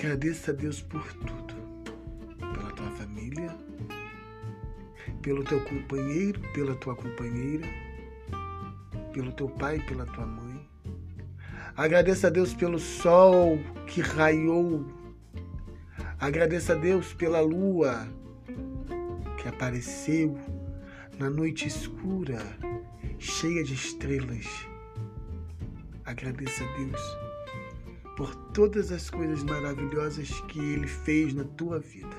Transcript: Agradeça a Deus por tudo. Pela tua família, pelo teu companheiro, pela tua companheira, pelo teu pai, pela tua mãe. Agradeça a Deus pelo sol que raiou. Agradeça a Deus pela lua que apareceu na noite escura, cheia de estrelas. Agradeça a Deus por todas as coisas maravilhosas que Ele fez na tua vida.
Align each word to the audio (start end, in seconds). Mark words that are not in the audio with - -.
Agradeça 0.00 0.50
a 0.50 0.54
Deus 0.54 0.80
por 0.80 1.12
tudo. 1.12 1.54
Pela 2.38 2.72
tua 2.72 2.90
família, 2.92 3.54
pelo 5.20 5.44
teu 5.44 5.60
companheiro, 5.60 6.40
pela 6.54 6.74
tua 6.74 6.96
companheira, 6.96 7.66
pelo 9.12 9.30
teu 9.30 9.46
pai, 9.46 9.78
pela 9.80 10.06
tua 10.06 10.24
mãe. 10.24 10.66
Agradeça 11.76 12.28
a 12.28 12.30
Deus 12.30 12.54
pelo 12.54 12.78
sol 12.78 13.58
que 13.86 14.00
raiou. 14.00 14.86
Agradeça 16.18 16.72
a 16.72 16.76
Deus 16.76 17.12
pela 17.12 17.42
lua 17.42 18.08
que 19.36 19.48
apareceu 19.50 20.38
na 21.18 21.28
noite 21.28 21.68
escura, 21.68 22.38
cheia 23.18 23.62
de 23.62 23.74
estrelas. 23.74 24.46
Agradeça 26.06 26.64
a 26.64 26.76
Deus 26.78 27.30
por 28.20 28.34
todas 28.52 28.92
as 28.92 29.08
coisas 29.08 29.42
maravilhosas 29.44 30.28
que 30.42 30.58
Ele 30.58 30.86
fez 30.86 31.32
na 31.32 31.42
tua 31.42 31.78
vida. 31.78 32.14